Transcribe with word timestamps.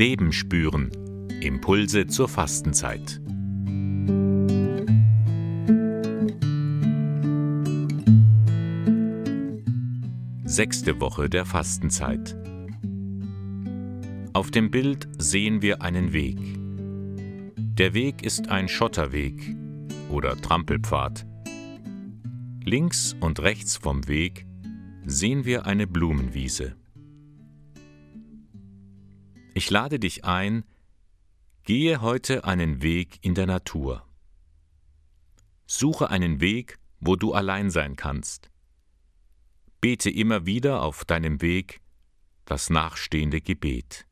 Leben 0.00 0.32
spüren. 0.32 0.90
Impulse 1.42 2.06
zur 2.06 2.26
Fastenzeit. 2.26 3.20
Sechste 10.44 11.02
Woche 11.02 11.28
der 11.28 11.44
Fastenzeit. 11.44 12.34
Auf 14.32 14.50
dem 14.50 14.70
Bild 14.70 15.06
sehen 15.18 15.60
wir 15.60 15.82
einen 15.82 16.14
Weg. 16.14 16.38
Der 17.58 17.92
Weg 17.92 18.22
ist 18.22 18.48
ein 18.48 18.68
Schotterweg 18.68 19.54
oder 20.08 20.34
Trampelpfad. 20.34 21.26
Links 22.64 23.14
und 23.20 23.40
rechts 23.40 23.76
vom 23.76 24.08
Weg 24.08 24.46
sehen 25.04 25.44
wir 25.44 25.66
eine 25.66 25.86
Blumenwiese. 25.86 26.79
Ich 29.54 29.70
lade 29.70 29.98
dich 29.98 30.24
ein, 30.24 30.64
gehe 31.64 32.00
heute 32.00 32.44
einen 32.44 32.82
Weg 32.82 33.18
in 33.22 33.34
der 33.34 33.46
Natur. 33.46 34.06
Suche 35.66 36.10
einen 36.10 36.40
Weg, 36.40 36.78
wo 37.00 37.16
du 37.16 37.32
allein 37.32 37.70
sein 37.70 37.96
kannst. 37.96 38.50
Bete 39.80 40.10
immer 40.10 40.46
wieder 40.46 40.82
auf 40.82 41.04
deinem 41.04 41.40
Weg 41.40 41.80
das 42.44 42.70
nachstehende 42.70 43.40
Gebet. 43.40 44.06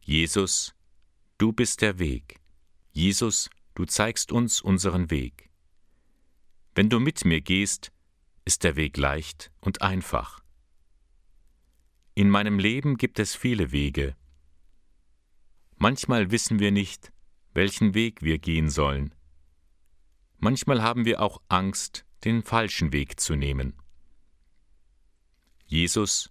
Jesus, 0.00 0.74
du 1.38 1.52
bist 1.52 1.80
der 1.80 1.98
Weg. 1.98 2.40
Jesus, 2.90 3.50
du 3.74 3.84
zeigst 3.84 4.32
uns 4.32 4.60
unseren 4.60 5.10
Weg. 5.10 5.50
Wenn 6.74 6.90
du 6.90 6.98
mit 6.98 7.24
mir 7.24 7.40
gehst, 7.40 7.92
ist 8.44 8.64
der 8.64 8.76
Weg 8.76 8.96
leicht 8.96 9.52
und 9.60 9.82
einfach. 9.82 10.41
In 12.14 12.28
meinem 12.28 12.58
Leben 12.58 12.98
gibt 12.98 13.18
es 13.18 13.34
viele 13.34 13.72
Wege. 13.72 14.14
Manchmal 15.76 16.30
wissen 16.30 16.58
wir 16.58 16.70
nicht, 16.70 17.10
welchen 17.54 17.94
Weg 17.94 18.22
wir 18.22 18.38
gehen 18.38 18.68
sollen. 18.68 19.14
Manchmal 20.38 20.82
haben 20.82 21.06
wir 21.06 21.22
auch 21.22 21.40
Angst, 21.48 22.04
den 22.24 22.42
falschen 22.42 22.92
Weg 22.92 23.18
zu 23.18 23.34
nehmen. 23.34 23.74
Jesus, 25.64 26.30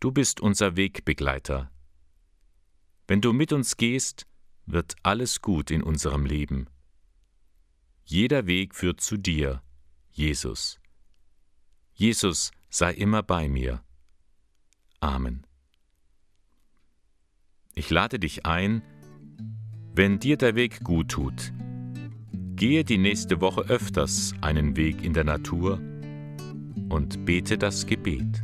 du 0.00 0.12
bist 0.12 0.40
unser 0.40 0.76
Wegbegleiter. 0.76 1.70
Wenn 3.06 3.22
du 3.22 3.32
mit 3.32 3.52
uns 3.52 3.78
gehst, 3.78 4.26
wird 4.66 4.96
alles 5.02 5.40
gut 5.40 5.70
in 5.70 5.82
unserem 5.82 6.26
Leben. 6.26 6.68
Jeder 8.04 8.46
Weg 8.46 8.74
führt 8.74 9.00
zu 9.00 9.16
dir, 9.16 9.62
Jesus. 10.10 10.78
Jesus 11.94 12.50
sei 12.68 12.92
immer 12.92 13.22
bei 13.22 13.48
mir. 13.48 13.85
Amen. 15.06 15.46
Ich 17.76 17.90
lade 17.90 18.18
dich 18.18 18.44
ein, 18.44 18.82
wenn 19.94 20.18
dir 20.18 20.36
der 20.36 20.56
Weg 20.56 20.82
gut 20.82 21.10
tut, 21.12 21.52
gehe 22.56 22.82
die 22.82 22.98
nächste 22.98 23.40
Woche 23.40 23.60
öfters 23.60 24.34
einen 24.40 24.76
Weg 24.76 25.04
in 25.04 25.12
der 25.12 25.22
Natur 25.22 25.78
und 26.88 27.24
bete 27.24 27.56
das 27.56 27.86
Gebet. 27.86 28.42